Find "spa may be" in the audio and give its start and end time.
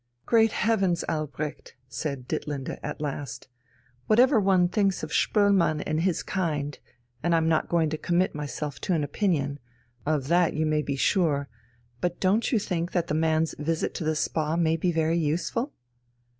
14.15-14.91